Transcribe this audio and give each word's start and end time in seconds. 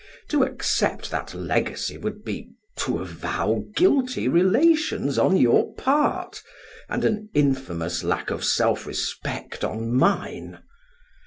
To 0.29 0.41
accept 0.41 1.11
that 1.11 1.35
legacy 1.35 1.95
would 1.95 2.23
be 2.25 2.49
to 2.77 2.97
avow 2.97 3.65
guilty 3.75 4.27
relations 4.27 5.19
on 5.19 5.37
your 5.37 5.75
part 5.75 6.41
and 6.89 7.05
an 7.05 7.29
infamous 7.35 8.03
lack 8.03 8.31
of 8.31 8.43
self 8.43 8.87
respect 8.87 9.63
on 9.63 9.93
mine. 9.95 10.57